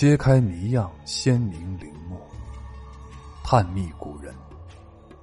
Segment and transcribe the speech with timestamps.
[0.00, 2.18] 揭开谜样鲜明陵墓，
[3.44, 4.34] 探秘古人，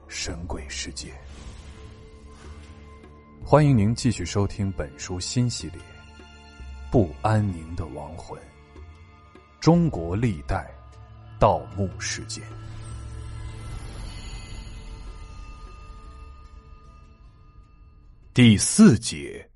[0.07, 1.12] 神鬼世界。
[3.44, 5.79] 欢迎您继续收听本书新系列
[6.92, 8.40] 《不安宁的亡魂：
[9.60, 10.69] 中国历代
[11.39, 12.44] 盗墓事件》
[18.31, 19.49] 第四节：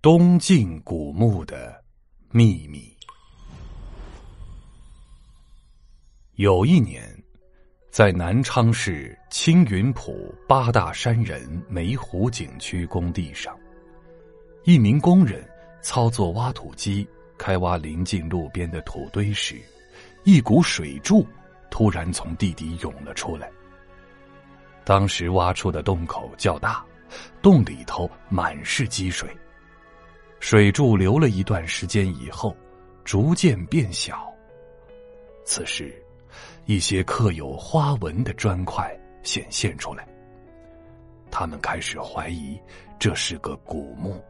[0.00, 1.84] 东晋古墓的
[2.30, 2.93] 秘密。
[6.36, 7.00] 有一年，
[7.90, 13.56] 在南昌市青云浦八大山人梅湖景区工地上，
[14.64, 15.48] 一名工人
[15.80, 17.06] 操作挖土机
[17.38, 19.62] 开挖临近路边的土堆时，
[20.24, 21.24] 一股水柱
[21.70, 23.48] 突然从地底涌了出来。
[24.82, 26.84] 当时挖出的洞口较大，
[27.40, 29.30] 洞里头满是积水。
[30.40, 32.56] 水柱流了一段时间以后，
[33.04, 34.28] 逐渐变小。
[35.44, 36.03] 此时。
[36.66, 38.90] 一些刻有花纹的砖块
[39.22, 40.06] 显现出来，
[41.30, 42.58] 他们开始怀疑
[42.98, 44.22] 这是个古墓。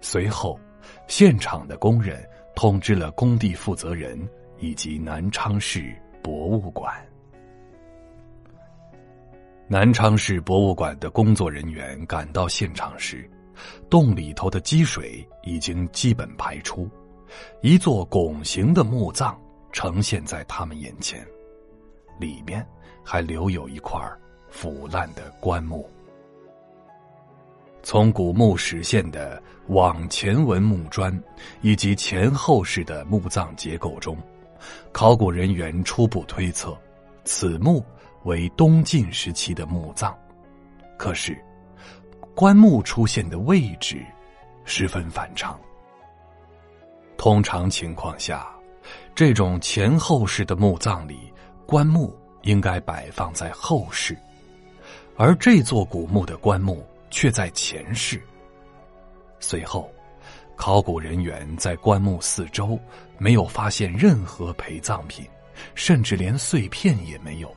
[0.00, 0.58] 随后，
[1.06, 4.18] 现场的工人通知了工地负责人
[4.58, 6.94] 以及南昌市博物馆。
[9.66, 13.28] 南昌市博物馆的工作人员赶到现场时，
[13.88, 16.88] 洞里头的积水已经基本排出，
[17.62, 19.40] 一座拱形的墓葬。
[19.74, 21.26] 呈现在他们眼前，
[22.20, 22.64] 里面
[23.02, 24.00] 还留有一块
[24.48, 25.90] 腐烂的棺木。
[27.82, 31.12] 从古墓实现的往前文木砖
[31.60, 34.16] 以及前后式的墓葬结构中，
[34.92, 36.78] 考古人员初步推测，
[37.24, 37.84] 此墓
[38.22, 40.16] 为东晋时期的墓葬。
[40.96, 41.36] 可是，
[42.32, 44.06] 棺木出现的位置
[44.64, 45.60] 十分反常。
[47.18, 48.53] 通常情况下。
[49.14, 51.32] 这种前后式的墓葬里，
[51.66, 54.16] 棺木应该摆放在后室，
[55.16, 58.22] 而这座古墓的棺木却在前室。
[59.40, 59.90] 随后，
[60.56, 62.78] 考古人员在棺木四周
[63.18, 65.26] 没有发现任何陪葬品，
[65.74, 67.54] 甚至连碎片也没有，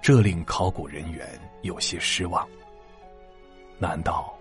[0.00, 1.26] 这令考古人员
[1.62, 2.46] 有些失望。
[3.78, 4.32] 难道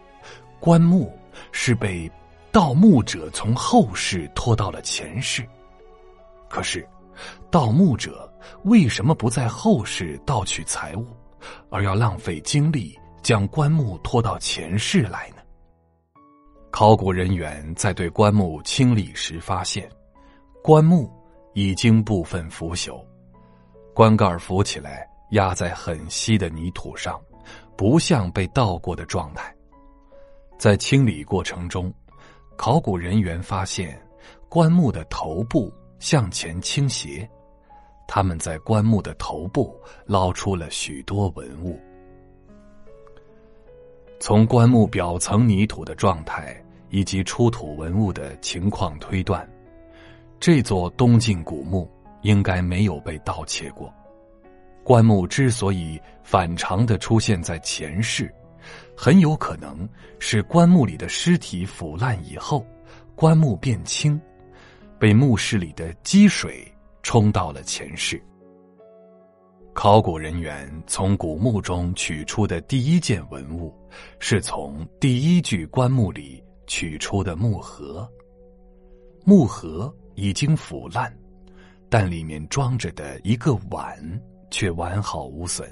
[0.60, 1.12] 棺木
[1.52, 2.12] 是被
[2.52, 5.48] 盗墓者从后室拖到了前室？
[6.52, 6.86] 可是，
[7.50, 8.30] 盗墓者
[8.66, 11.08] 为什么不在后世盗取财物，
[11.70, 15.38] 而要浪费精力将棺木拖到前世来呢？
[16.70, 19.90] 考古人员在对棺木清理时发现，
[20.62, 21.10] 棺木
[21.54, 23.02] 已经部分腐朽，
[23.94, 27.18] 棺盖浮起来压在很稀的泥土上，
[27.78, 29.56] 不像被盗过的状态。
[30.60, 31.94] 在清理过程中，
[32.58, 33.98] 考古人员发现
[34.50, 35.74] 棺木的头部。
[36.02, 37.30] 向前倾斜，
[38.08, 41.80] 他们在棺木的头部捞出了许多文物。
[44.20, 46.60] 从棺木表层泥土的状态
[46.90, 49.48] 以及出土文物的情况推断，
[50.40, 51.88] 这座东晋古墓
[52.24, 53.94] 应该没有被盗窃过。
[54.84, 58.34] 棺木之所以反常的出现在前世，
[58.98, 62.66] 很有可能是棺木里的尸体腐烂以后，
[63.14, 64.20] 棺木变轻。
[65.02, 68.22] 被墓室里的积水冲到了前世。
[69.74, 73.74] 考古人员从古墓中取出的第一件文物，
[74.20, 78.08] 是从第一具棺木里取出的木盒。
[79.26, 81.12] 木盒已经腐烂，
[81.90, 83.98] 但里面装着的一个碗
[84.52, 85.68] 却完好无损。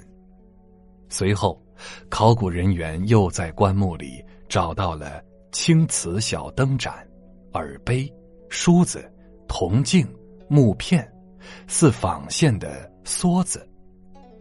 [1.08, 1.62] 随后，
[2.08, 7.06] 考古人员又在棺木里找到了青瓷小灯盏、
[7.52, 8.12] 耳杯、
[8.48, 9.08] 梳子。
[9.50, 10.06] 铜镜、
[10.48, 11.06] 木片、
[11.66, 13.68] 似纺线的梭子、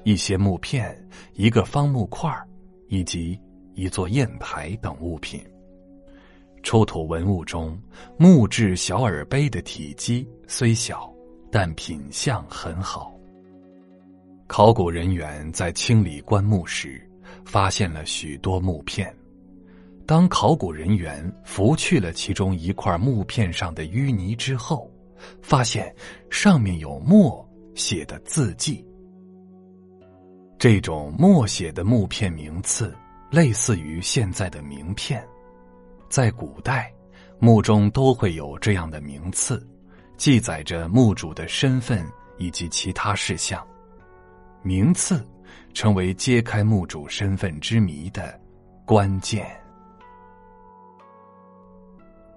[0.04, 0.96] 一些木片、
[1.34, 2.32] 一个方木块
[2.90, 3.38] 以及
[3.74, 5.44] 一座砚台等物品。
[6.62, 7.76] 出土文物中，
[8.18, 11.12] 木质小耳杯的体积虽小，
[11.52, 13.12] 但品相很好。
[14.46, 17.02] 考古人员在清理棺木时，
[17.44, 19.12] 发现了许多木片。
[20.06, 24.90] 当考古人员拂去了其中一块木片上的淤泥之后，
[25.42, 25.94] 发现
[26.30, 28.86] 上面有墨写的字迹。
[30.58, 32.94] 这种墨写的木片名次
[33.32, 35.26] 类似于现在的名片，
[36.10, 36.94] 在古代，
[37.40, 39.66] 墓中都会有这样的名次，
[40.18, 42.06] 记载着墓主的身份
[42.38, 43.66] 以及其他事项。
[44.62, 45.26] 名次
[45.74, 48.38] 成为揭开墓主身份之谜的
[48.86, 49.46] 关键。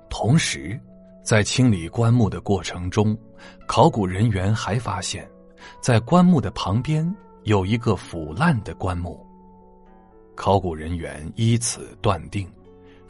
[0.09, 0.81] 同时。
[1.23, 3.17] 在清理棺木的过程中，
[3.67, 5.29] 考古人员还发现，
[5.81, 7.09] 在棺木的旁边
[7.45, 9.25] 有一个腐烂的棺木。
[10.35, 12.51] 考古人员依此断定，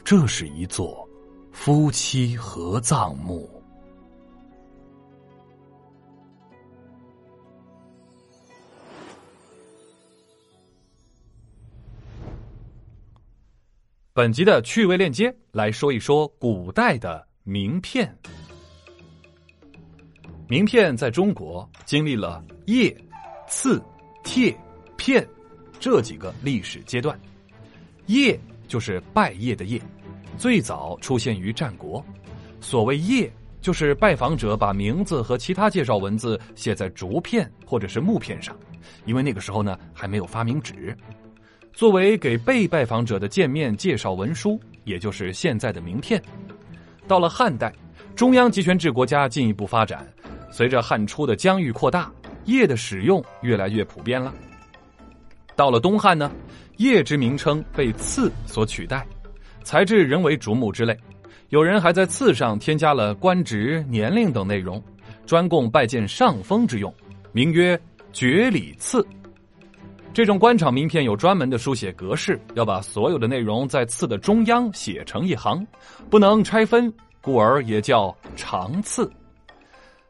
[0.05, 1.09] 这是一座
[1.53, 3.49] 夫妻合葬墓。
[14.13, 18.17] 本集的趣味链接来说一说古代的名片。
[20.49, 22.97] 名片在中国经历了叶、
[23.49, 23.83] 刺、
[24.23, 24.57] 帖、
[24.97, 25.27] 片
[25.81, 27.19] 这几个历史阶段。
[28.07, 29.81] 叶就是拜谒的谒，
[30.37, 32.05] 最早出现于战国。
[32.61, 33.29] 所谓谒，
[33.61, 38.57] 就是拜访者把名字和其他介绍文字写在竹片或者是木片上，
[39.05, 40.97] 因为那个时候呢还没有发明纸。
[41.73, 46.23] 作为给被拜访者的见面介绍文书，也就是现在的名片。
[47.07, 47.73] 到了汉代，
[48.15, 50.07] 中央集权制国家进一步发展，
[50.51, 52.11] 随着汉初的疆域扩大，
[52.47, 54.33] 谒的使用越来越普遍了。
[55.55, 56.31] 到了东汉呢，
[56.79, 59.07] 谒之名称被赐所取代，
[59.63, 60.97] 材质仍为竹木之类。
[61.51, 64.83] 有人还在赐上添加了官职、年龄等内容，
[65.27, 66.93] 专供拜见上峰之用，
[67.33, 67.79] 名曰
[68.13, 69.07] 爵礼赐。
[70.15, 75.67] 这种官场名片有专门的书写格式，要把所有的内容在字的中央写成一行，
[76.11, 76.93] 不能拆分，
[77.23, 79.11] 故而也叫长刺。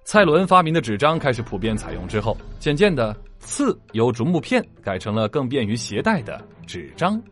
[0.05, 7.23] 蔡伦发明的纸张开始普遍采用之后，渐渐的刺由竹木片改成了更便于携带的纸张。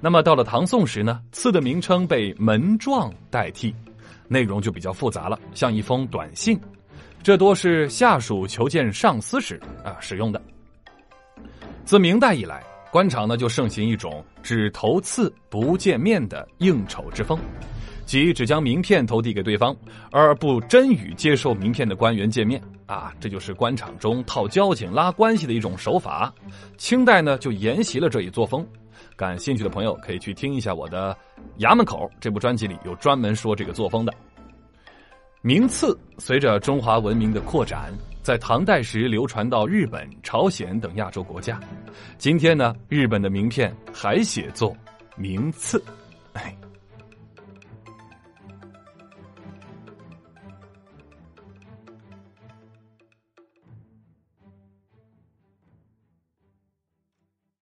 [0.00, 3.74] 那么到了唐宋时呢，刺的名称被门状代替，
[4.28, 6.58] 内容就比较复杂了，像一封短信，
[7.24, 10.40] 这多是下属求见上司时啊使用的。
[11.84, 17.38] 自明代以来，官场呢就盛行一种只投赐不见面的应酬之风，
[18.06, 19.76] 即只将名片投递给对方，
[20.12, 26.32] 而不真与接受名片的官员见面啊，这就是官场中套交情、拉关系的一种手法。
[26.76, 28.64] 清代呢就沿袭了这一作风，
[29.16, 31.16] 感兴趣的朋友可以去听一下我的
[31.64, 34.14] 《衙门口》这部专辑里有专门说这个作风的。
[35.42, 37.92] 名次随着中华文明的扩展。
[38.30, 41.58] 在唐代时流传到日本、朝鲜等亚洲国家，
[42.16, 44.72] 今天呢，日本的名片还写作
[45.16, 45.82] 名次，
[46.34, 46.56] 哎。